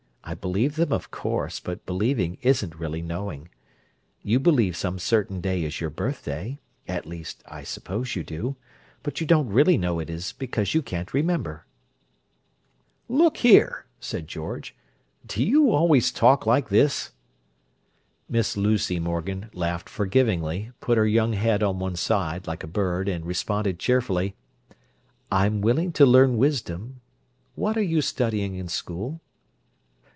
[0.23, 3.49] I believe them, of course, but believing isn't really knowing.
[4.21, 9.49] You believe some certain day is your birthday—at least, I suppose you do—but you don't
[9.49, 11.65] really know it is because you can't remember."
[13.09, 14.73] "Look here!" said George.
[15.25, 17.11] "Do you always talk like this?"
[18.29, 23.09] Miss Lucy Morgan laughed forgivingly, put her young head on one side, like a bird,
[23.09, 24.35] and responded cheerfully:
[25.29, 27.01] "I'm willing to learn wisdom.
[27.55, 29.19] What are you studying in school?"